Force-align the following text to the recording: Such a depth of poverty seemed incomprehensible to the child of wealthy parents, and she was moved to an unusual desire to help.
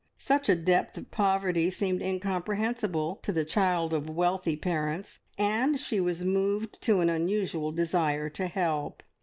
Such 0.17 0.49
a 0.49 0.55
depth 0.55 0.97
of 0.97 1.11
poverty 1.11 1.69
seemed 1.69 2.01
incomprehensible 2.01 3.19
to 3.21 3.31
the 3.31 3.45
child 3.45 3.93
of 3.93 4.09
wealthy 4.09 4.55
parents, 4.57 5.19
and 5.37 5.79
she 5.79 5.99
was 5.99 6.25
moved 6.25 6.81
to 6.81 7.01
an 7.01 7.09
unusual 7.11 7.71
desire 7.71 8.27
to 8.31 8.47
help. 8.47 9.03